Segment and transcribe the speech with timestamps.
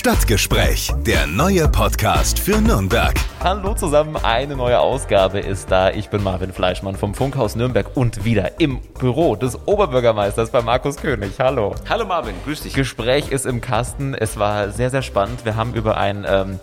[0.00, 3.12] Stadtgespräch, der neue Podcast für Nürnberg.
[3.40, 5.90] Hallo zusammen, eine neue Ausgabe ist da.
[5.90, 10.96] Ich bin Marvin Fleischmann vom Funkhaus Nürnberg und wieder im Büro des Oberbürgermeisters bei Markus
[10.96, 11.32] König.
[11.38, 11.74] Hallo.
[11.86, 12.72] Hallo Marvin, grüß dich.
[12.72, 14.14] Gespräch ist im Kasten.
[14.14, 15.44] Es war sehr, sehr spannend.
[15.44, 16.60] Wir haben über ein ähm,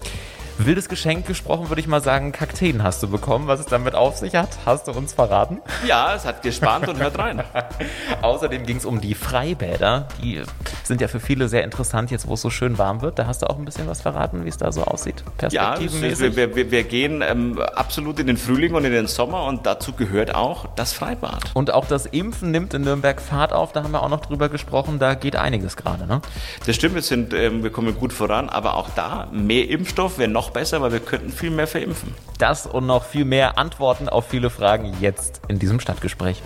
[0.65, 2.31] wildes Geschenk gesprochen, würde ich mal sagen.
[2.31, 3.47] Kakteen hast du bekommen.
[3.47, 5.61] Was es damit auf sich hat, hast du uns verraten?
[5.85, 7.43] Ja, es hat gespannt und hört rein.
[8.21, 10.07] Außerdem ging es um die Freibäder.
[10.21, 10.41] Die
[10.83, 13.19] sind ja für viele sehr interessant, jetzt wo es so schön warm wird.
[13.19, 16.55] Da hast du auch ein bisschen was verraten, wie es da so aussieht, Ja, wir,
[16.55, 20.33] wir, wir gehen ähm, absolut in den Frühling und in den Sommer und dazu gehört
[20.33, 21.51] auch das Freibad.
[21.53, 23.73] Und auch das Impfen nimmt in Nürnberg Fahrt auf.
[23.73, 24.99] Da haben wir auch noch drüber gesprochen.
[24.99, 26.21] Da geht einiges gerade, ne?
[26.65, 30.29] Das stimmt, wir, sind, ähm, wir kommen gut voran, aber auch da mehr Impfstoff wäre
[30.29, 32.13] noch noch besser, weil wir könnten viel mehr verimpfen.
[32.37, 36.41] Das und noch viel mehr Antworten auf viele Fragen jetzt in diesem Stadtgespräch.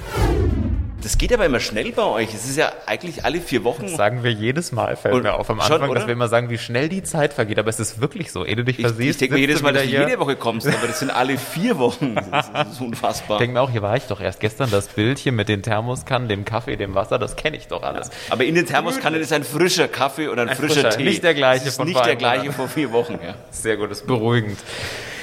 [1.01, 2.33] Das geht aber immer schnell bei euch.
[2.33, 3.83] Es ist ja eigentlich alle vier Wochen.
[3.83, 6.27] Das sagen wir jedes Mal, fällt und mir auf am Anfang, schon, dass wir immer
[6.27, 7.57] sagen, wie schnell die Zeit vergeht.
[7.57, 8.45] Aber es ist wirklich so.
[8.45, 10.67] Ehe du dich ich, versiehst, ich denke mir jedes Mal, dass du jede Woche kommst,
[10.67, 12.15] aber das sind alle vier Wochen.
[12.31, 13.37] Das ist unfassbar.
[13.37, 14.71] Ich denke mir auch, hier war ich doch erst gestern.
[14.71, 18.07] Das Bild hier mit den Thermoskannen, dem Kaffee, dem Wasser, das kenne ich doch alles.
[18.07, 18.13] Ja.
[18.33, 21.03] Aber in den Thermoskannen ist ein frischer Kaffee oder ein, ein frischer, frischer, Tee.
[21.03, 23.19] Nicht der gleiche das ist von Nicht der gleiche vor vier Wochen.
[23.23, 23.35] Ja.
[23.49, 24.57] Sehr gut, das ist beruhigend.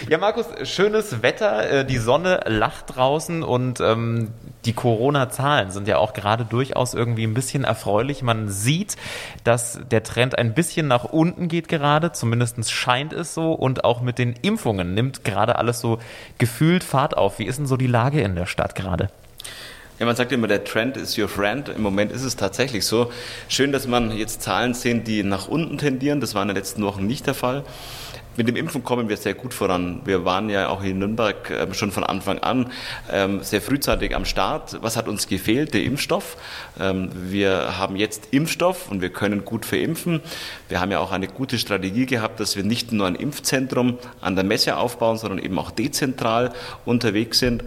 [0.08, 4.28] Ja, Markus, schönes Wetter, äh, die Sonne lacht draußen und ähm,
[4.64, 8.22] die Corona-Zahlen sind ja auch gerade durchaus irgendwie ein bisschen erfreulich.
[8.22, 8.96] Man sieht,
[9.44, 14.00] dass der Trend ein bisschen nach unten geht gerade, zumindest scheint es so und auch
[14.00, 15.98] mit den Impfungen nimmt gerade alles so
[16.38, 17.38] gefühlt Fahrt auf.
[17.38, 19.08] Wie ist denn so die Lage in der Stadt gerade?
[19.98, 21.68] Ja, man sagt immer, der Trend is your friend.
[21.68, 23.10] Im Moment ist es tatsächlich so.
[23.48, 26.20] Schön, dass man jetzt Zahlen sieht, die nach unten tendieren.
[26.20, 27.64] Das war in den letzten Wochen nicht der Fall.
[28.36, 30.00] Mit dem Impfen kommen wir sehr gut voran.
[30.04, 32.70] Wir waren ja auch in Nürnberg ähm, schon von Anfang an
[33.10, 34.78] ähm, sehr frühzeitig am Start.
[34.80, 35.74] Was hat uns gefehlt?
[35.74, 36.36] Der Impfstoff.
[36.78, 40.20] Ähm, wir haben jetzt Impfstoff und wir können gut verimpfen.
[40.68, 44.36] Wir haben ja auch eine gute Strategie gehabt, dass wir nicht nur ein Impfzentrum an
[44.36, 46.52] der Messe aufbauen, sondern eben auch dezentral
[46.84, 47.64] unterwegs sind.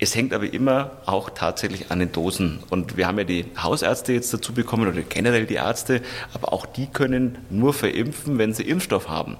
[0.00, 2.60] Es hängt aber immer auch tatsächlich an den Dosen.
[2.70, 6.66] Und wir haben ja die Hausärzte jetzt dazu bekommen oder generell die Ärzte, aber auch
[6.66, 9.36] die können nur verimpfen, wenn sie Impfstoff haben.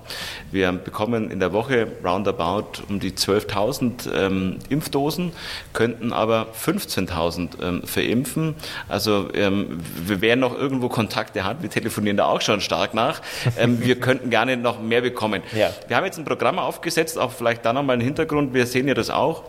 [0.51, 5.31] Wir bekommen in der Woche roundabout um die 12.000 ähm, Impfdosen,
[5.75, 8.57] könnten aber 15.000 ähm, verimpfen.
[8.89, 13.23] Also ähm, wer noch irgendwo Kontakte hat, wir telefonieren da auch schon stark nach,
[13.59, 15.43] ähm, wir könnten gerne noch mehr bekommen.
[15.57, 15.71] Ja.
[15.87, 18.95] Wir haben jetzt ein Programm aufgesetzt, auch vielleicht da nochmal einen Hintergrund, wir sehen ja
[18.95, 19.45] das auch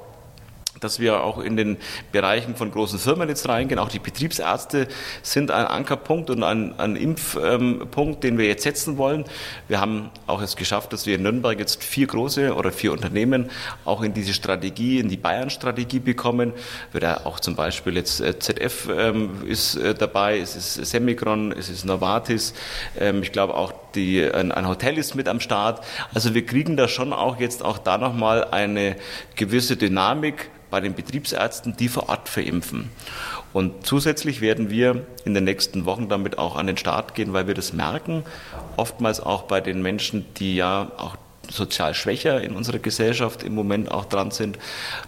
[0.79, 1.77] dass wir auch in den
[2.11, 3.79] Bereichen von großen Firmen jetzt reingehen.
[3.79, 4.87] Auch die Betriebsärzte
[5.21, 9.25] sind ein Ankerpunkt und ein, ein Impfpunkt, den wir jetzt setzen wollen.
[9.67, 13.49] Wir haben auch es geschafft, dass wir in Nürnberg jetzt vier große oder vier Unternehmen
[13.85, 16.53] auch in diese Strategie, in die Bayern-Strategie bekommen.
[16.91, 21.51] Wird ja auch zum Beispiel jetzt äh, ZF ähm, ist äh, dabei, es ist Semicron,
[21.51, 22.53] es ist Novartis.
[22.99, 25.83] Ähm, ich glaube auch die, ein, ein Hotel ist mit am Start.
[26.13, 28.95] Also wir kriegen da schon auch jetzt auch da nochmal eine
[29.35, 32.89] gewisse Dynamik bei den Betriebsärzten, die vor Ort verimpfen.
[33.53, 37.47] Und zusätzlich werden wir in den nächsten Wochen damit auch an den Start gehen, weil
[37.47, 38.23] wir das merken,
[38.77, 41.17] oftmals auch bei den Menschen, die ja auch
[41.51, 44.57] sozial schwächer in unserer Gesellschaft im Moment auch dran sind.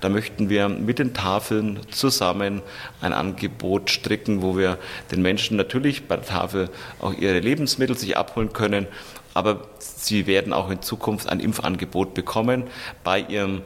[0.01, 2.61] Da möchten wir mit den Tafeln zusammen
[2.99, 4.77] ein Angebot stricken, wo wir
[5.11, 8.87] den Menschen natürlich bei der Tafel auch ihre Lebensmittel sich abholen können,
[9.33, 12.65] aber sie werden auch in Zukunft ein Impfangebot bekommen.
[13.03, 13.61] Bei ihrem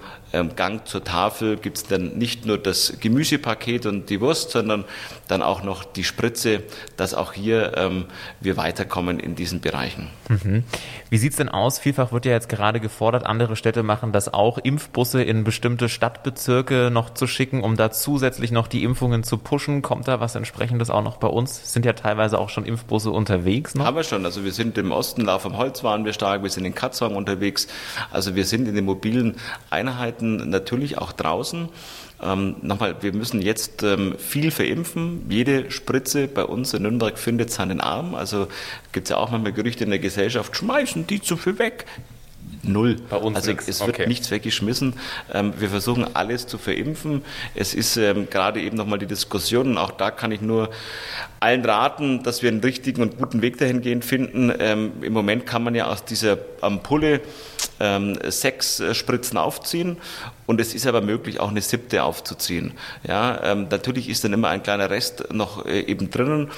[0.56, 4.86] Gang zur Tafel gibt es dann nicht nur das Gemüsepaket und die Wurst, sondern
[5.28, 6.64] dann auch noch die Spritze,
[6.98, 8.06] dass auch hier ähm,
[8.40, 10.10] wir weiterkommen in diesen Bereichen.
[10.30, 10.64] Mhm.
[11.10, 11.80] Wie sieht es denn aus?
[11.80, 16.90] Vielfach wird ja jetzt gerade gefordert, andere Städte machen das auch, Impfbusse in bestimmte Stadtbezirke
[16.92, 19.82] noch zu schicken, um da zusätzlich noch die Impfungen zu pushen.
[19.82, 21.74] Kommt da was entsprechendes auch noch bei uns?
[21.74, 23.86] Sind ja teilweise auch schon Impfbusse unterwegs noch?
[23.86, 24.26] Haben wir schon.
[24.26, 27.16] Also wir sind im Osten, Lauf am Holz waren wir stark, wir sind in Katzwang
[27.16, 27.68] unterwegs.
[28.12, 29.36] Also wir sind in den mobilen
[29.70, 31.70] Einheiten natürlich auch draußen.
[32.22, 35.26] Ähm, nochmal, wir müssen jetzt ähm, viel verimpfen.
[35.30, 38.16] Jede Spritze bei uns in Nürnberg findet seinen Arm.
[38.16, 38.48] Also
[38.92, 41.86] gibt es ja auch manchmal Gerüchte in der Gesellschaft, schmeißen die zu viel weg.
[42.64, 42.98] Null.
[43.10, 43.68] Bei uns also nix.
[43.68, 44.08] es wird okay.
[44.08, 44.94] nichts weggeschmissen.
[45.34, 47.24] Ähm, wir versuchen alles zu verimpfen.
[47.54, 50.70] Es ist ähm, gerade eben nochmal die Diskussion und auch da kann ich nur
[51.40, 54.52] allen raten, dass wir einen richtigen und guten Weg dahingehend finden.
[54.58, 57.22] Ähm, Im Moment kann man ja aus dieser Ampulle
[57.80, 59.98] ähm, sechs äh, Spritzen aufziehen
[60.46, 62.74] und es ist aber möglich, auch eine siebte aufzuziehen.
[63.08, 66.52] Ja, ähm, natürlich ist dann immer ein kleiner Rest noch äh, eben drinnen.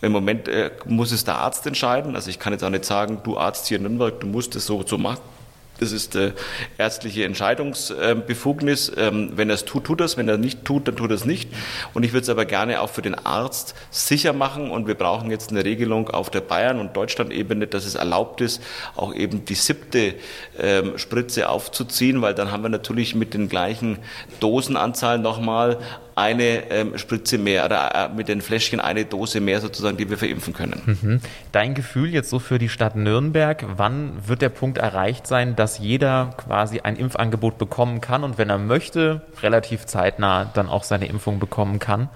[0.00, 2.16] Im Moment äh, muss es der Arzt entscheiden.
[2.16, 4.66] Also ich kann jetzt auch nicht sagen, du Arzt hier in Nürnberg, du musst es
[4.66, 5.31] so, so machen
[5.78, 6.32] Das ist äh,
[6.78, 8.92] ärztliche Entscheidungsbefugnis.
[8.96, 10.16] Ähm, wenn er es tut, tut er es.
[10.16, 11.50] Wenn er nicht tut, dann tut er es nicht.
[11.92, 14.70] Und ich würde es aber gerne auch für den Arzt sicher machen.
[14.70, 18.62] Und wir brauchen jetzt eine Regelung auf der Bayern- und Deutschland-Ebene, dass es erlaubt ist,
[18.94, 20.14] auch eben die siebte
[20.58, 23.98] ähm, Spritze aufzuziehen, weil dann haben wir natürlich mit den gleichen
[24.40, 25.78] Dosenanzahlen nochmal
[26.14, 30.18] eine ähm, Spritze mehr oder äh, mit den Fläschchen eine Dose mehr sozusagen, die wir
[30.18, 30.98] verimpfen können.
[31.02, 31.20] Mhm.
[31.52, 35.78] Dein Gefühl jetzt so für die Stadt Nürnberg, wann wird der Punkt erreicht sein, dass
[35.78, 41.06] jeder quasi ein Impfangebot bekommen kann und wenn er möchte, relativ zeitnah dann auch seine
[41.06, 42.08] Impfung bekommen kann?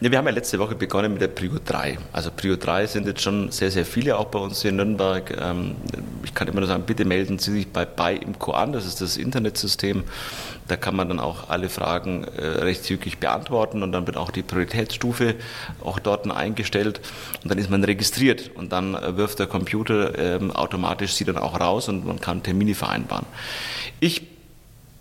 [0.00, 1.98] Ja, wir haben ja letzte Woche begonnen mit der Prio 3.
[2.12, 5.36] Also Prio 3 sind jetzt schon sehr, sehr viele, auch bei uns hier in Nürnberg.
[5.40, 5.76] Ähm,
[6.24, 9.16] ich kann immer nur sagen, bitte melden Sie sich bei BayImco an, das ist das
[9.16, 10.04] Internetsystem.
[10.68, 14.30] Da kann man dann auch alle Fragen äh, recht zügig beantworten und dann wird auch
[14.30, 15.34] die Prioritätsstufe
[15.82, 17.00] auch dort eingestellt
[17.42, 21.38] und dann ist man registriert und dann äh, wirft der Computer ähm, automatisch sie dann
[21.38, 23.26] auch raus und man kann Termine vereinbaren.
[23.98, 24.22] Ich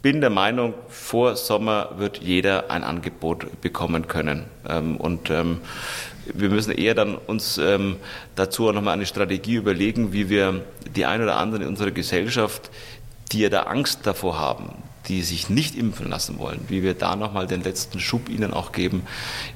[0.01, 4.45] bin der Meinung, vor Sommer wird jeder ein Angebot bekommen können.
[4.67, 5.59] Ähm, und ähm,
[6.33, 7.59] wir müssen eher dann uns
[8.35, 10.63] dazu auch nochmal eine Strategie überlegen, wie wir
[10.95, 12.69] die ein oder anderen in unserer Gesellschaft,
[13.31, 14.71] die ja da Angst davor haben,
[15.07, 18.71] die sich nicht impfen lassen wollen, wie wir da nochmal den letzten Schub ihnen auch
[18.71, 19.03] geben,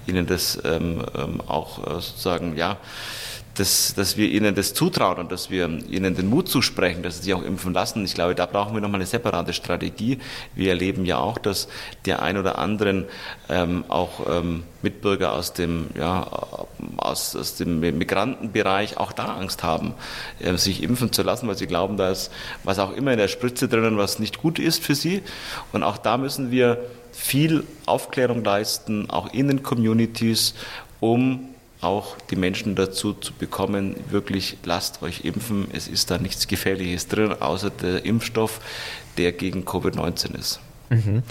[0.07, 2.77] ihnen das ähm, ähm, auch äh, sozusagen, ja,
[3.55, 7.23] dass, dass wir ihnen das zutrauen und dass wir ihnen den Mut zusprechen, dass sie
[7.23, 8.03] sich auch impfen lassen.
[8.03, 10.19] Ich glaube, da brauchen wir nochmal eine separate Strategie.
[10.55, 11.67] Wir erleben ja auch, dass
[12.05, 13.05] der ein oder anderen
[13.49, 16.27] ähm, auch ähm, Mitbürger aus dem, ja,
[16.97, 19.93] aus, aus dem Migrantenbereich auch da Angst haben,
[20.39, 22.31] äh, sich impfen zu lassen, weil sie glauben, da ist
[22.63, 25.23] was auch immer in der Spritze drinnen, was nicht gut ist für sie.
[25.71, 26.79] Und auch da müssen wir
[27.13, 30.55] viel Aufklärung leisten, auch in den Communities,
[30.99, 31.54] um
[31.85, 35.67] auch die Menschen dazu zu bekommen, wirklich lasst euch impfen.
[35.71, 38.59] Es ist da nichts Gefährliches drin, außer der Impfstoff,
[39.17, 40.59] der gegen Covid-19 ist.
[40.89, 41.23] Mhm.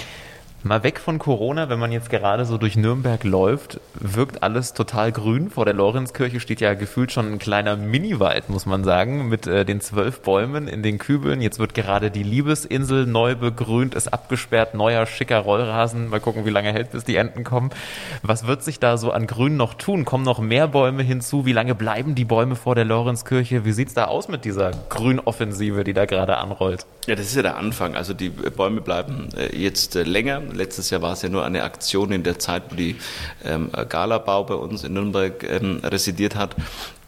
[0.66, 5.12] Mal weg von Corona, wenn man jetzt gerade so durch Nürnberg läuft, wirkt alles total
[5.12, 5.50] grün.
[5.50, 9.66] Vor der Lorenzkirche steht ja gefühlt schon ein kleiner Miniwald, muss man sagen, mit äh,
[9.66, 11.42] den zwölf Bäumen in den Kübeln.
[11.42, 16.08] Jetzt wird gerade die Liebesinsel neu begrünt, ist abgesperrt, neuer, schicker Rollrasen.
[16.08, 17.68] Mal gucken, wie lange hält, bis die Enten kommen.
[18.22, 20.06] Was wird sich da so an Grün noch tun?
[20.06, 21.44] Kommen noch mehr Bäume hinzu?
[21.44, 23.66] Wie lange bleiben die Bäume vor der Lorenzkirche?
[23.66, 26.86] Wie sieht's da aus mit dieser Grünoffensive, die da gerade anrollt?
[27.06, 27.96] Ja, das ist ja der Anfang.
[27.96, 30.40] Also die Bäume bleiben äh, jetzt äh, länger.
[30.54, 32.96] Letztes Jahr war es ja nur eine Aktion in der Zeit, wo die
[33.44, 36.56] ähm, Galabau bei uns in Nürnberg ähm, residiert hat.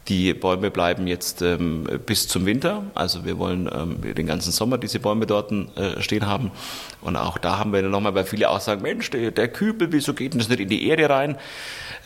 [0.08, 2.84] Die Bäume bleiben jetzt ähm, bis zum Winter.
[2.94, 6.52] Also wir wollen ähm, den ganzen Sommer diese Bäume dort äh, stehen haben.
[7.00, 10.14] Und auch da haben wir nochmal, weil viele auch sagen, Mensch, der, der Kübel, wieso
[10.14, 11.37] geht denn das nicht in die Erde rein?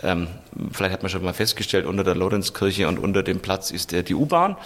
[0.02, 0.28] Ähm,
[0.72, 4.02] vielleicht hat man schon mal festgestellt, unter der Lorenzkirche und unter dem Platz ist der,
[4.02, 4.56] die U-Bahn.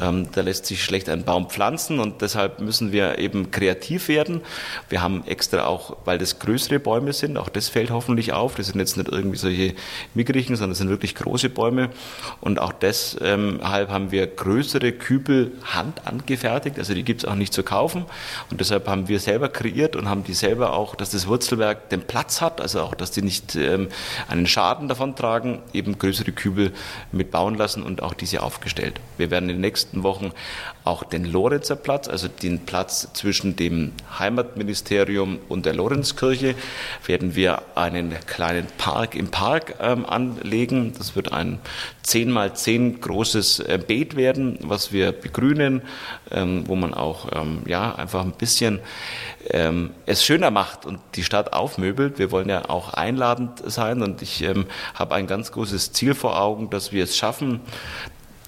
[0.00, 4.42] Ähm, da lässt sich schlecht ein Baum pflanzen und deshalb müssen wir eben kreativ werden.
[4.88, 8.56] Wir haben extra auch, weil das größere Bäume sind, auch das fällt hoffentlich auf.
[8.56, 9.74] Das sind jetzt nicht irgendwie solche
[10.14, 11.90] mickrigen, sondern das sind wirklich große Bäume.
[12.40, 16.78] Und auch deshalb haben wir größere Kübel Hand angefertigt.
[16.78, 18.04] Also die gibt es auch nicht zu kaufen.
[18.50, 22.02] Und deshalb haben wir selber kreiert und haben die selber auch, dass das Wurzelwerk den
[22.02, 23.88] Platz hat, also auch, dass die nicht ähm,
[24.28, 26.72] einen Schaden davon tragen, eben größere Kübel
[27.12, 29.00] mitbauen lassen und auch diese aufgestellt.
[29.16, 30.32] Wir werden in den nächsten nächsten Wochen
[30.84, 36.54] auch den Lorenzer Platz, also den Platz zwischen dem Heimatministerium und der Lorenzkirche,
[37.04, 40.94] werden wir einen kleinen Park im Park ähm, anlegen.
[40.96, 41.58] Das wird ein
[42.04, 45.82] 10 mal 10 großes äh, Beet werden, was wir begrünen,
[46.30, 48.80] ähm, wo man auch ähm, ja, einfach ein bisschen
[49.50, 52.18] ähm, es schöner macht und die Stadt aufmöbelt.
[52.18, 56.40] Wir wollen ja auch einladend sein und ich ähm, habe ein ganz großes Ziel vor
[56.40, 57.60] Augen, dass wir es schaffen,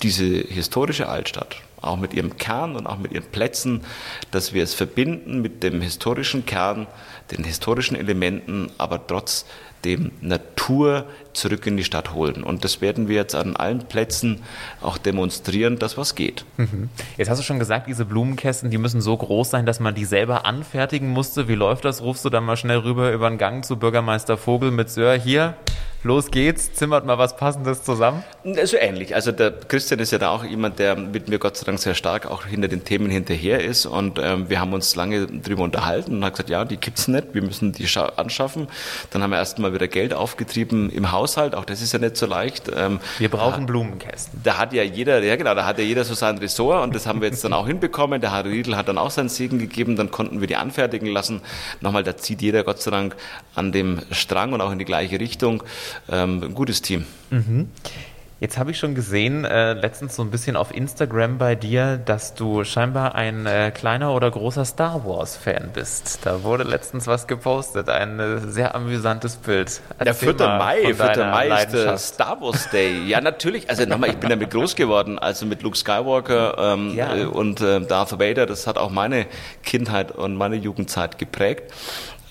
[0.03, 3.85] diese historische Altstadt, auch mit ihrem Kern und auch mit ihren Plätzen,
[4.31, 6.87] dass wir es verbinden mit dem historischen Kern,
[7.31, 9.45] den historischen Elementen, aber trotz
[9.85, 11.07] dem Natur
[11.39, 12.43] zurück in die Stadt holen.
[12.43, 14.43] Und das werden wir jetzt an allen Plätzen
[14.81, 16.45] auch demonstrieren, dass was geht.
[16.57, 16.91] Mhm.
[17.17, 20.05] Jetzt hast du schon gesagt, diese Blumenkästen, die müssen so groß sein, dass man die
[20.05, 21.49] selber anfertigen musste.
[21.49, 22.03] Wie läuft das?
[22.03, 25.55] Rufst du dann mal schnell rüber über den Gang zu Bürgermeister Vogel mit Sir, hier,
[26.03, 28.23] los geht's, zimmert mal was Passendes zusammen?
[28.65, 29.15] So ähnlich.
[29.15, 31.95] Also der Christian ist ja da auch jemand, der mit mir Gott sei Dank sehr
[31.95, 36.17] stark auch hinter den Themen hinterher ist und ähm, wir haben uns lange drüber unterhalten
[36.17, 38.69] und haben gesagt, ja, die gibt's nicht, wir müssen die anschaffen.
[39.11, 42.27] Dann haben wir erstmal wieder Geld aufgetrieben im Haushalt, auch das ist ja nicht so
[42.27, 42.71] leicht.
[42.75, 44.41] Ähm, wir brauchen da, Blumenkästen.
[44.43, 47.07] Da hat ja jeder, ja genau, da hat ja jeder so sein Ressort und das
[47.07, 48.21] haben wir jetzt dann auch hinbekommen.
[48.21, 51.43] Der Herr Riedl hat dann auch seinen Segen gegeben, dann konnten wir die anfertigen lassen.
[51.81, 53.17] Nochmal, da zieht jeder Gott sei Dank
[53.55, 55.63] an dem Strang und auch in die gleiche Richtung
[56.11, 57.05] ähm, ein gutes Team.
[57.31, 57.69] Mhm.
[58.41, 62.35] Jetzt habe ich schon gesehen, äh, letztens so ein bisschen auf Instagram bei dir, dass
[62.35, 66.21] du scheinbar ein äh, kleiner oder großer Star Wars-Fan bist.
[66.23, 69.81] Da wurde letztens was gepostet, ein äh, sehr amüsantes Bild.
[69.99, 70.57] Erzähl der 4.
[70.57, 71.25] Mai, 4.
[71.27, 73.03] Mai ist der Star Wars Day.
[73.09, 73.69] Ja, natürlich.
[73.69, 77.17] Also nochmal, ich bin damit groß geworden, also mit Luke Skywalker ähm, ja.
[77.17, 78.47] Äh, und äh, Darth Vader.
[78.47, 79.27] Das hat auch meine
[79.65, 81.73] Kindheit und meine Jugendzeit geprägt.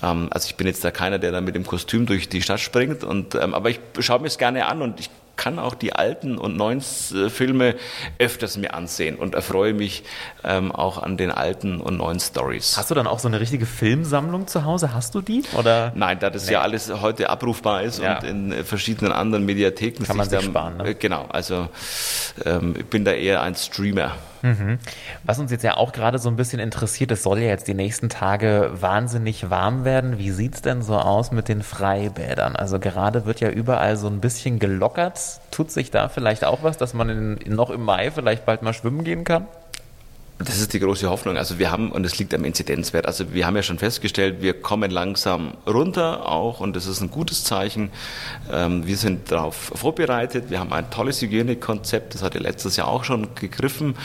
[0.02, 2.62] Ähm, also ich bin jetzt da keiner, der da mit dem Kostüm durch die Stadt
[2.62, 5.94] springt, und, ähm, aber ich schaue mir es gerne an und ich kann auch die
[5.94, 7.76] alten und neuen äh, Filme
[8.20, 10.04] öfters mir ansehen und erfreue mich
[10.44, 12.76] ähm, auch an den alten und neuen Stories.
[12.78, 14.94] Hast du dann auch so eine richtige Filmsammlung zu Hause?
[14.94, 15.44] Hast du die?
[15.58, 15.94] Oder?
[15.96, 16.54] Nein, da das nee.
[16.54, 18.18] ja alles heute abrufbar ist ja.
[18.18, 20.04] und in äh, verschiedenen anderen Mediatheken.
[20.04, 20.78] Kann man sich sparen.
[20.78, 20.90] Ne?
[20.90, 21.70] Äh, genau, also
[22.46, 24.16] ähm, ich bin da eher ein Streamer.
[24.48, 24.80] Mhm.
[25.24, 27.74] Was uns jetzt ja auch gerade so ein bisschen interessiert, es soll ja jetzt die
[27.74, 30.18] nächsten Tage wahnsinnig warm werden.
[30.18, 32.56] Wie sieht es denn so aus mit den Freibädern?
[32.56, 35.42] Also gerade wird ja überall so ein bisschen gelockert.
[35.52, 38.74] Tut sich da vielleicht auch was, dass man in, noch im Mai vielleicht bald mal
[38.74, 39.48] schwimmen gehen kann?
[40.40, 41.36] Das ist die große Hoffnung.
[41.36, 44.54] Also wir haben, und es liegt am Inzidenzwert, also wir haben ja schon festgestellt, wir
[44.54, 47.90] kommen langsam runter auch und das ist ein gutes Zeichen.
[48.52, 50.52] Ähm, wir sind darauf vorbereitet.
[50.52, 53.96] Wir haben ein tolles Hygienekonzept, das hat ja letztes Jahr auch schon gegriffen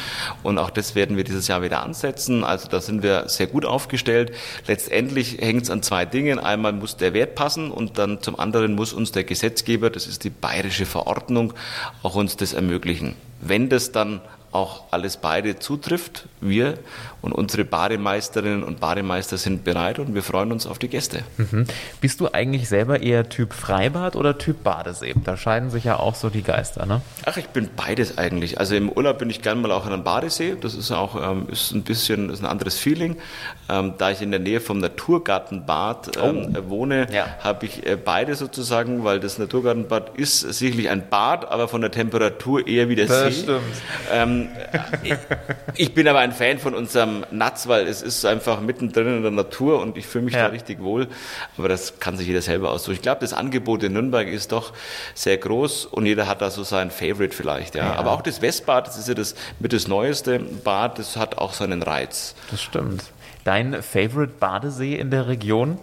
[0.42, 2.44] und auch das werden wir dieses Jahr wieder ansetzen.
[2.44, 4.32] Also da sind wir sehr gut aufgestellt.
[4.66, 6.38] Letztendlich hängt es an zwei Dingen.
[6.38, 10.24] Einmal muss der Wert passen und dann zum anderen muss uns der Gesetzgeber, das ist
[10.24, 11.52] die bayerische Verordnung,
[12.02, 13.16] auch uns das ermöglichen.
[13.42, 14.22] Wenn das dann
[14.52, 16.26] auch alles beide zutrifft.
[16.40, 16.78] Wir
[17.22, 21.20] und unsere Bademeisterinnen und Bademeister sind bereit und wir freuen uns auf die Gäste.
[21.38, 21.66] Mhm.
[22.00, 25.14] Bist du eigentlich selber eher Typ Freibad oder Typ Badesee?
[25.24, 27.00] Da scheiden sich ja auch so die Geister, ne?
[27.24, 28.58] Ach, ich bin beides eigentlich.
[28.58, 30.56] Also im Urlaub bin ich gerne mal auch in einem Badesee.
[30.60, 33.16] Das ist auch ähm, ist ein bisschen ist ein anderes Feeling.
[33.68, 36.70] Ähm, da ich in der Nähe vom Naturgartenbad ähm, oh.
[36.70, 37.26] wohne, ja.
[37.40, 41.90] habe ich äh, beide sozusagen, weil das Naturgartenbad ist sicherlich ein Bad, aber von der
[41.90, 43.42] Temperatur eher wie der das See.
[43.42, 43.62] Stimmt.
[44.42, 45.14] Ähm, ich,
[45.76, 49.30] ich bin aber ein Fan von unserem Natz, weil es ist einfach mittendrin in der
[49.30, 50.44] Natur und ich fühle mich ja.
[50.44, 51.08] da richtig wohl.
[51.58, 52.94] Aber das kann sich jeder selber aussuchen.
[52.94, 54.72] Ich glaube, das Angebot in Nürnberg ist doch
[55.14, 57.74] sehr groß und jeder hat da so sein Favorite vielleicht.
[57.74, 57.84] Ja.
[57.84, 57.94] ja.
[57.94, 61.52] Aber auch das Westbad, das ist ja das mit das neueste Bad, das hat auch
[61.52, 62.34] seinen Reiz.
[62.50, 63.04] Das stimmt.
[63.44, 65.78] Dein Favorite Badesee in der Region?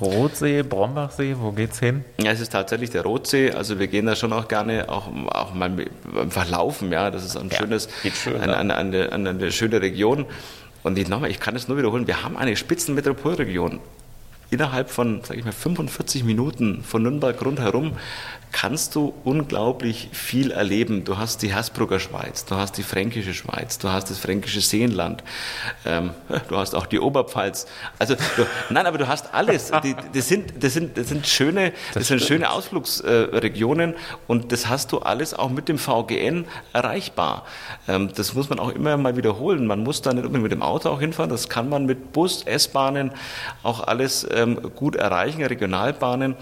[0.00, 2.04] Rotsee, Brombachsee, wo geht's hin?
[2.20, 3.52] Ja, es ist tatsächlich der Rotsee.
[3.52, 5.72] Also wir gehen da schon auch gerne auch, auch mal
[6.18, 6.92] einfach laufen.
[6.92, 10.26] Ja, das ist ein ja, schönes, schön, eine, eine, eine, eine, schöne Region.
[10.82, 13.80] Und ich, nochmal, ich kann es nur wiederholen, wir haben eine Spitzenmetropolregion.
[14.50, 17.92] Innerhalb von, sage ich mal, 45 Minuten von Nürnberg rundherum
[18.52, 21.04] kannst du unglaublich viel erleben.
[21.04, 25.22] Du hast die Hersbrucker Schweiz, du hast die Fränkische Schweiz, du hast das Fränkische Seenland,
[25.86, 26.10] ähm,
[26.48, 27.66] du hast auch die Oberpfalz.
[27.98, 29.70] Also du, nein, aber du hast alles.
[29.84, 33.94] Die, das, sind, das, sind, das sind schöne, das, das sind schöne Ausflugsregionen
[34.26, 37.44] und das hast du alles auch mit dem VGN erreichbar.
[37.86, 39.66] Ähm, das muss man auch immer mal wiederholen.
[39.66, 41.30] Man muss da nicht unbedingt mit dem Auto auch hinfahren.
[41.30, 43.12] Das kann man mit Bus, S-Bahnen
[43.62, 46.36] auch alles ähm, gut erreichen, Regionalbahnen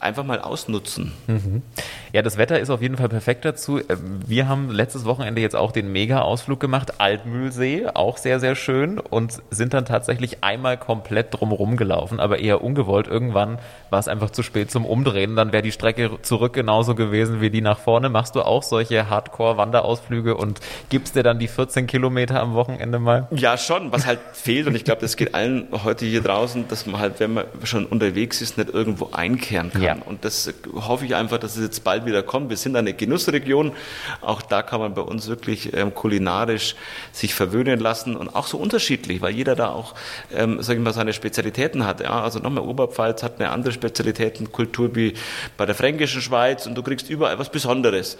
[0.00, 1.12] einfach mal ausnutzen.
[1.26, 1.62] Mhm.
[2.12, 3.78] Ja, das Wetter ist auf jeden Fall perfekt dazu.
[3.78, 8.98] Äh, wir haben letztes Wochenende jetzt auch den Mega-Ausflug gemacht, Altmühlsee, auch sehr, sehr schön
[8.98, 13.06] und sind dann tatsächlich einmal komplett drumherum gelaufen, aber eher ungewollt.
[13.06, 13.58] Irgendwann
[13.90, 17.50] war es einfach zu spät zum Umdrehen, dann wäre die Strecke zurück genauso gewesen wie
[17.50, 18.08] die nach vorne.
[18.08, 23.28] Machst du auch solche Hardcore-Wanderausflüge und gibst dir dann die 14 Kilometer am Wochenende mal?
[23.30, 23.92] Ja, schon.
[23.92, 27.20] Was halt fehlt und ich glaube, das geht allen heute hier draußen, dass man halt,
[27.20, 29.82] wenn man schon unterwegs ist, nicht irgendwo einkehren kann.
[29.82, 29.96] Ja.
[30.04, 32.50] Und das hoffe ich einfach, dass es jetzt bald wieder kommt.
[32.50, 33.72] Wir sind eine Genussregion.
[34.20, 36.74] Auch da kann man bei uns wirklich ähm, kulinarisch
[37.12, 39.94] sich verwöhnen lassen und auch so unterschiedlich, weil jeder da auch,
[40.34, 42.00] ähm, sag ich mal, seine Spezialitäten hat.
[42.00, 45.14] Ja, also nochmal Oberpfalz hat eine andere Spezialitätenkultur wie
[45.56, 48.16] bei der fränkischen Schweiz und du kriegst überall was Besonderes.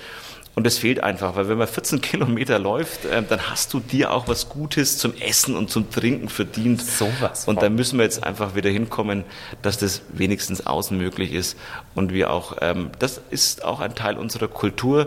[0.57, 4.13] Und das fehlt einfach, weil wenn man 14 Kilometer läuft, äh, dann hast du dir
[4.13, 6.83] auch was Gutes zum Essen und zum Trinken verdient.
[6.83, 7.47] So was.
[7.47, 9.25] Und da müssen wir jetzt einfach wieder hinkommen,
[9.63, 11.57] dass das wenigstens außen möglich ist.
[11.95, 15.07] Und wir auch, ähm, das ist auch ein Teil unserer Kultur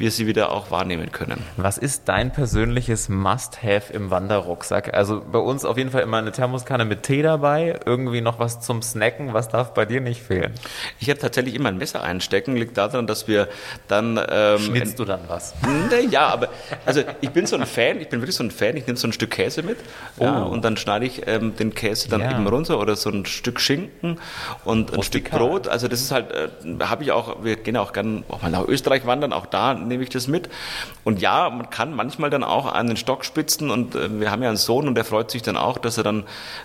[0.00, 1.42] wir sie wieder auch wahrnehmen können.
[1.56, 4.92] Was ist dein persönliches Must-Have im Wanderrucksack?
[4.94, 8.60] Also bei uns auf jeden Fall immer eine Thermoskanne mit Tee dabei, irgendwie noch was
[8.60, 9.32] zum Snacken.
[9.34, 10.52] Was darf bei dir nicht fehlen?
[10.98, 12.56] Ich habe tatsächlich immer ein Messer einstecken.
[12.56, 13.48] Liegt daran, dass wir
[13.88, 14.20] dann...
[14.28, 15.54] Ähm, Schnitzt du dann was?
[16.10, 16.48] Ja, aber
[16.86, 19.06] also ich bin so ein Fan, ich bin wirklich so ein Fan, ich nehme so
[19.06, 19.78] ein Stück Käse mit
[20.18, 20.24] oh.
[20.24, 22.30] ja, und dann schneide ich ähm, den Käse dann ja.
[22.30, 24.18] eben runter oder so ein Stück Schinken
[24.64, 25.68] und ein Stück Brot.
[25.68, 26.48] Also das ist halt, äh,
[26.80, 30.02] habe ich auch, wir gehen auch gerne auch mal nach Österreich wandern, auch da nehme
[30.02, 30.48] ich das mit.
[31.04, 34.42] Und ja, man kann manchmal dann auch an den Stock spitzen und äh, wir haben
[34.42, 36.24] ja einen Sohn und der freut sich dann auch, dass er dann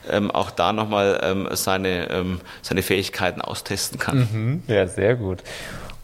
[0.10, 4.30] ähm, auch da nochmal ähm, seine, ähm, seine Fähigkeiten austesten kann.
[4.32, 5.44] Mhm, ja, sehr gut.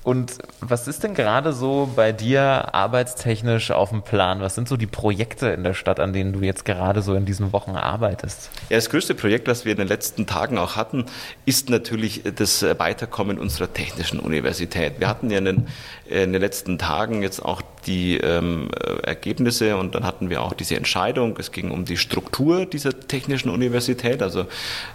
[0.03, 4.41] Und was ist denn gerade so bei dir arbeitstechnisch auf dem Plan?
[4.41, 7.25] Was sind so die Projekte in der Stadt, an denen du jetzt gerade so in
[7.25, 8.49] diesen Wochen arbeitest?
[8.69, 11.05] Ja, das größte Projekt, was wir in den letzten Tagen auch hatten,
[11.45, 14.99] ist natürlich das Weiterkommen unserer technischen Universität.
[14.99, 15.67] Wir hatten ja in den,
[16.07, 18.69] in den letzten Tagen jetzt auch die ähm,
[19.03, 21.35] Ergebnisse und dann hatten wir auch diese Entscheidung.
[21.37, 24.23] Es ging um die Struktur dieser technischen Universität.
[24.23, 24.47] Also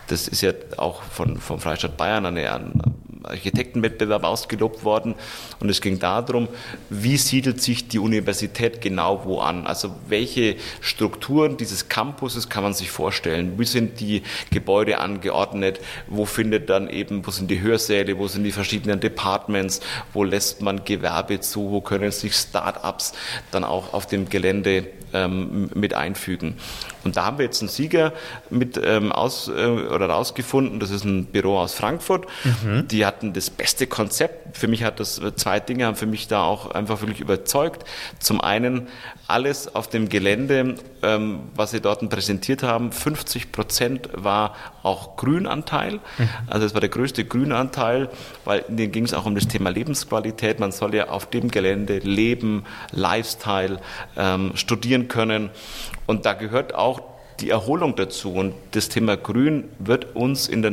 [0.08, 2.50] das ist ja auch von, vom Freistaat Bayern eine,
[3.26, 5.14] Architektenwettbewerb ausgelobt worden
[5.60, 6.48] und es ging darum,
[6.90, 9.66] wie siedelt sich die Universität genau wo an?
[9.66, 13.58] Also welche Strukturen dieses Campuses kann man sich vorstellen?
[13.58, 15.80] Wie sind die Gebäude angeordnet?
[16.06, 18.18] Wo findet dann eben, wo sind die Hörsäle?
[18.18, 19.80] Wo sind die verschiedenen Departments?
[20.12, 21.70] Wo lässt man Gewerbe zu?
[21.70, 23.12] Wo können sich Start-ups
[23.50, 26.56] dann auch auf dem Gelände ähm, mit einfügen?
[27.06, 28.12] Und da haben wir jetzt einen Sieger
[28.50, 30.80] mit ähm, aus äh, oder rausgefunden.
[30.80, 32.26] Das ist ein Büro aus Frankfurt.
[32.44, 32.88] Mhm.
[32.88, 34.56] Die hatten das beste Konzept.
[34.56, 37.84] Für mich hat das zwei Dinge haben für mich da auch einfach wirklich überzeugt.
[38.18, 38.88] Zum einen
[39.28, 45.94] alles auf dem Gelände, ähm, was sie dort präsentiert haben, 50 Prozent war auch Grünanteil.
[45.94, 46.28] Mhm.
[46.46, 48.10] Also es war der größte Grünanteil,
[48.44, 50.60] weil denen ging es auch um das Thema Lebensqualität.
[50.60, 53.80] Man soll ja auf dem Gelände leben, Lifestyle,
[54.16, 55.50] ähm, studieren können.
[56.06, 56.95] Und da gehört auch
[57.40, 58.32] die Erholung dazu.
[58.32, 60.72] Und das Thema Grün wird uns in der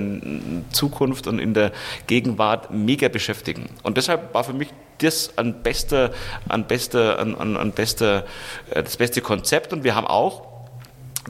[0.71, 1.71] Zukunft und in der
[2.07, 3.69] Gegenwart mega beschäftigen.
[3.83, 6.11] Und deshalb war für mich das ein bester,
[6.47, 8.25] ein bester, ein, ein, ein bester,
[8.69, 9.73] äh, das beste Konzept.
[9.73, 10.53] Und wir haben auch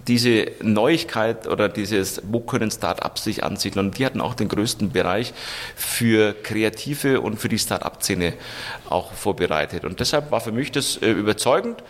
[0.07, 3.87] diese Neuigkeit oder dieses, wo können Start-ups sich ansiedeln?
[3.87, 5.33] Und die hatten auch den größten Bereich
[5.75, 8.33] für Kreative und für die Start-up-Szene
[8.89, 9.85] auch vorbereitet.
[9.85, 11.83] Und deshalb war für mich das äh, überzeugend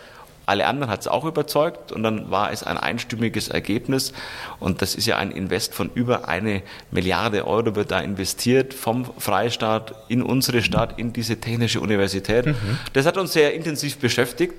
[0.46, 4.12] alle anderen hat es auch überzeugt und dann war es ein einstimmiges Ergebnis
[4.60, 9.06] und das ist ja ein Invest von über eine Milliarde Euro wird da investiert vom
[9.18, 12.46] Freistaat in unsere Stadt, in diese technische Universität.
[12.46, 12.78] Mhm.
[12.92, 14.54] Das hat uns sehr intensiv beschäftigt,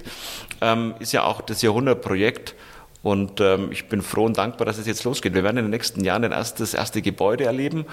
[0.61, 2.55] ähm, ist ja auch das Jahrhundertprojekt
[3.05, 5.35] und ähm, ich bin froh und dankbar, dass es jetzt losgeht.
[5.35, 7.85] Wir werden in den nächsten Jahren das erste Gebäude erleben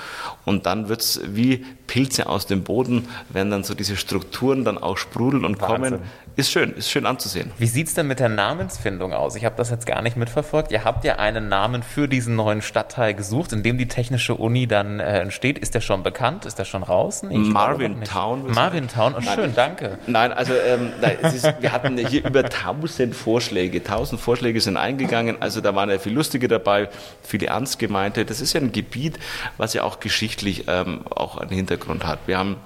[0.47, 4.79] und dann wird es wie Pilze aus dem Boden, werden dann so diese Strukturen dann
[4.79, 5.99] auch sprudeln und Wahnsinn.
[5.99, 6.03] kommen.
[6.35, 7.53] Ist schön, ist schön anzusehen.
[7.59, 9.37] Wie sieht es denn mit der Namensfindung aus?
[9.37, 10.73] Ich habe das jetzt gar nicht mitverfolgt.
[10.73, 14.67] Ihr habt ja einen Namen für diesen neuen Stadtteil gesucht, in dem die Technische Uni
[14.67, 15.59] dann äh, entsteht.
[15.59, 16.47] Ist der schon bekannt?
[16.47, 17.30] Ist der schon draußen?
[17.50, 18.50] Marvin Town.
[18.50, 19.99] Marvin Town, oh, schön, danke.
[20.06, 23.78] Nein, also ähm, nein, ist, wir hatten hier über 1000 Vorschläge.
[23.78, 25.37] 1000 Vorschläge sind eingegangen.
[25.41, 26.89] Also da waren ja viele lustige dabei,
[27.23, 28.25] viele ernst gemeinte.
[28.25, 29.19] Das ist ja ein Gebiet,
[29.59, 32.21] was ja auch geschichtlich ähm, auch einen Hintergrund hat.
[32.26, 32.56] Wir haben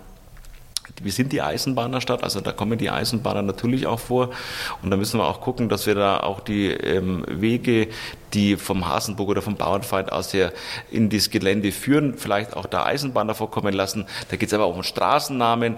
[1.02, 4.30] wir sind die Eisenbahnerstadt, also da kommen die Eisenbahner natürlich auch vor.
[4.82, 7.88] Und da müssen wir auch gucken, dass wir da auch die ähm, Wege,
[8.34, 10.52] die vom Hasenburg oder vom Bauernfeind aus her
[10.90, 14.06] in das Gelände führen, vielleicht auch da Eisenbahner vorkommen lassen.
[14.30, 15.76] Da geht es aber auch um Straßennamen.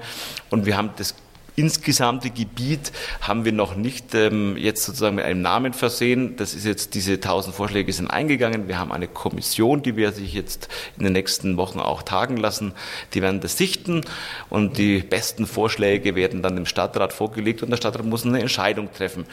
[0.51, 1.15] Und wir haben das
[1.59, 6.37] insgesamte Gebiet haben wir noch nicht ähm, jetzt sozusagen mit einem Namen versehen.
[6.37, 8.69] Das ist jetzt, diese tausend Vorschläge sind eingegangen.
[8.69, 12.73] Wir haben eine Kommission, die wir sich jetzt in den nächsten Wochen auch tagen lassen.
[13.15, 14.03] Die werden das sichten
[14.49, 18.93] und die besten Vorschläge werden dann dem Stadtrat vorgelegt und der Stadtrat muss eine Entscheidung
[18.93, 19.27] treffen.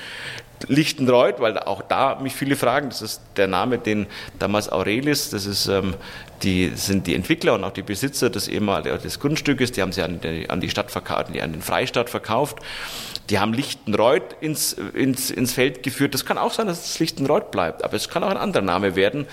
[0.67, 4.07] Lichtenreuth, weil auch da mich viele fragen, das ist der Name, den
[4.39, 5.95] damals Aurelis, das ist, ähm,
[6.43, 10.01] die, sind die Entwickler und auch die Besitzer des ehemaligen des Grundstückes, die haben sie
[10.01, 12.59] an die, an die Stadt verkauft, an den Freistaat verkauft.
[13.29, 16.13] Die haben Lichtenreuth ins, ins, ins Feld geführt.
[16.13, 18.95] Das kann auch sein, dass es Lichtenreuth bleibt, aber es kann auch ein anderer Name
[18.95, 19.25] werden.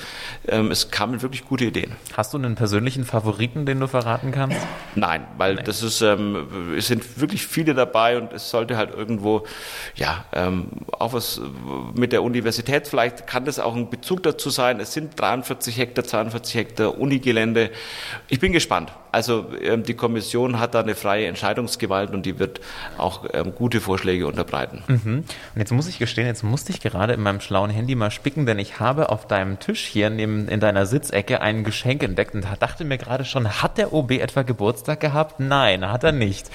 [0.49, 1.93] Ähm, es kamen wirklich gute Ideen.
[2.17, 4.57] Hast du einen persönlichen Favoriten, den du verraten kannst?
[4.95, 5.65] Nein, weil Nein.
[5.67, 9.45] das ist, ähm, es sind wirklich viele dabei und es sollte halt irgendwo,
[9.95, 10.69] ja, ähm,
[11.13, 11.41] auch was
[11.95, 14.81] mit der Universität, vielleicht kann das auch ein Bezug dazu sein.
[14.81, 17.71] Es sind 43 Hektar, 42 Hektar Unigelände.
[18.29, 18.93] Ich bin gespannt.
[19.13, 22.61] Also ähm, die Kommission hat da eine freie Entscheidungsgewalt und die wird
[22.97, 24.83] auch ähm, gute Vorschläge unterbreiten.
[24.89, 25.25] Mhm.
[25.55, 28.47] Und jetzt muss ich gestehen, jetzt musste ich gerade in meinem schlauen Handy mal spicken,
[28.47, 32.47] denn ich habe auf deinem Tisch hier neben, in deiner Sitzecke ein Geschenk entdeckt und
[32.59, 35.41] dachte mir gerade schon, hat der OB etwa Geburtstag gehabt?
[35.41, 36.51] Nein, hat er nicht.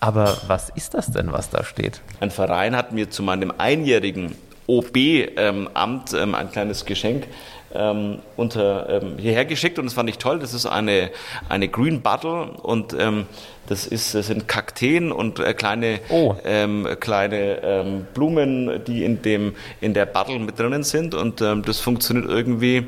[0.00, 2.00] Aber was ist das denn, was da steht?
[2.20, 4.34] Ein Verein hat mir zu meinem einjährigen
[4.66, 7.26] OB-Amt ähm, ein kleines Geschenk
[7.74, 10.38] ähm, unter, ähm, hierher geschickt und das fand ich toll.
[10.38, 11.10] Das ist eine,
[11.48, 13.26] eine Green Bottle und ähm,
[13.66, 16.34] das, ist, das sind Kakteen und äh, kleine, oh.
[16.44, 21.62] ähm, kleine ähm, Blumen, die in, dem, in der Bottle mit drinnen sind und ähm,
[21.64, 22.86] das funktioniert irgendwie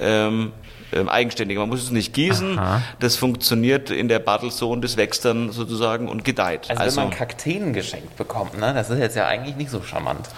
[0.00, 0.52] ähm,
[0.92, 1.58] ähm, eigenständig.
[1.58, 2.58] Man muss es nicht gießen.
[2.58, 2.82] Aha.
[3.00, 4.22] Das funktioniert in der
[4.62, 6.70] und das wächst dann sozusagen und gedeiht.
[6.70, 8.72] Also, also wenn man Kakteen geschenkt bekommt, ne?
[8.74, 10.28] das ist jetzt ja eigentlich nicht so charmant.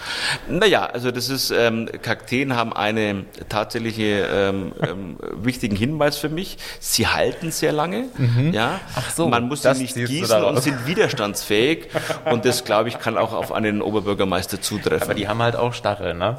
[0.49, 6.57] Naja, also das ist, ähm, Kakteen haben einen tatsächliche ähm, ähm, wichtigen Hinweis für mich.
[6.79, 8.05] Sie halten sehr lange.
[8.17, 8.51] Mhm.
[8.53, 8.79] Ja?
[8.95, 11.87] Ach so, man muss sie nicht gießen und sind widerstandsfähig.
[12.25, 15.03] und das, glaube ich, kann auch auf einen Oberbürgermeister zutreffen.
[15.03, 16.37] Aber die haben halt auch Stacheln, ne?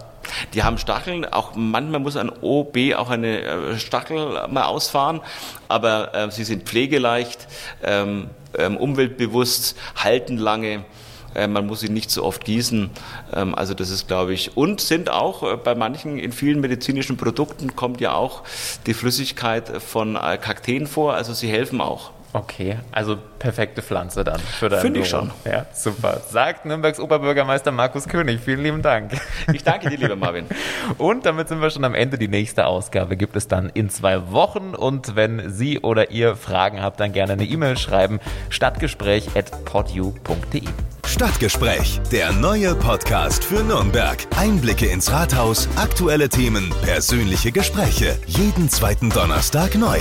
[0.54, 5.20] Die haben Stacheln, auch manchmal muss ein OB auch eine äh, Stachel mal ausfahren,
[5.68, 7.46] aber äh, sie sind pflegeleicht,
[7.82, 10.84] ähm, ähm, umweltbewusst, halten lange.
[11.34, 12.90] Äh, man muss sie nicht so oft gießen.
[13.34, 17.16] Ähm, also das ist, glaube ich, und sind auch äh, bei manchen, in vielen medizinischen
[17.16, 18.42] Produkten kommt ja auch
[18.86, 22.12] die Flüssigkeit von Kakteen vor, also sie helfen auch.
[22.36, 25.30] Okay, also perfekte Pflanze dann für dein Finde ich schon.
[25.46, 26.20] Ja, super.
[26.28, 28.40] Sagt Nürnbergs Oberbürgermeister Markus König.
[28.40, 29.12] Vielen lieben Dank.
[29.54, 30.44] Ich danke dir, lieber Marvin.
[30.98, 32.18] Und damit sind wir schon am Ende.
[32.18, 34.74] Die nächste Ausgabe gibt es dann in zwei Wochen.
[34.74, 38.20] Und wenn Sie oder ihr Fragen habt, dann gerne eine E-Mail schreiben.
[38.50, 40.68] Stadtgespräch.podu.de
[41.06, 44.18] Stadtgespräch, der neue Podcast für Nürnberg.
[44.36, 48.18] Einblicke ins Rathaus, aktuelle Themen, persönliche Gespräche.
[48.26, 50.00] Jeden zweiten Donnerstag neu.